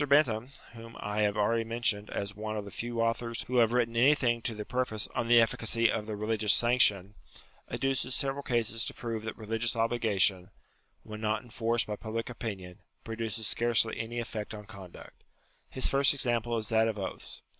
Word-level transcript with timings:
Bentham, 0.09 0.47
whom 0.73 0.95
I 0.99 1.19
have 1.21 1.37
already 1.37 1.63
mentioned 1.63 2.09
as 2.09 2.33
one 2.35 2.57
of 2.57 2.65
the 2.65 2.71
few 2.71 2.99
authors 3.01 3.43
who 3.43 3.57
have 3.57 3.71
written 3.71 3.95
anything 3.95 4.41
to 4.41 4.55
the 4.55 4.65
purpose 4.65 5.07
on 5.13 5.27
the 5.27 5.39
efficacy 5.39 5.91
of 5.91 6.07
the 6.07 6.15
religious 6.15 6.53
sanction, 6.55 7.13
UTILITY 7.69 7.69
OF 7.69 7.83
RELIGION 7.83 7.89
91 7.91 7.91
adduces 7.91 8.15
several 8.15 8.41
cases 8.41 8.83
to 8.85 8.93
prove 8.95 9.23
that 9.25 9.37
religious 9.37 9.75
obligation, 9.75 10.49
when 11.03 11.21
not 11.21 11.43
enforced 11.43 11.85
by 11.85 11.95
public 11.97 12.31
opinion, 12.31 12.79
produces 13.03 13.45
scarcely 13.45 13.99
any 13.99 14.19
effect 14.19 14.55
on 14.55 14.65
conduct. 14.65 15.23
His 15.69 15.87
first 15.87 16.15
example 16.15 16.57
is 16.57 16.69
that 16.69 16.87
of 16.87 16.97
oaths. 16.97 17.43